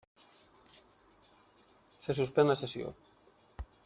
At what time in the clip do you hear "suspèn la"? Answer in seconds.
2.21-2.57